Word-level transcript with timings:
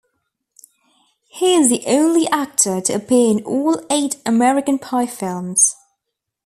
He 1.27 1.53
is 1.53 1.69
the 1.69 1.83
only 1.85 2.27
actor 2.29 2.81
to 2.81 2.93
appear 2.93 3.29
in 3.29 3.43
all 3.43 3.85
eight 3.91 4.15
"American 4.25 4.79
Pie" 4.79 5.05
films. 5.05 5.75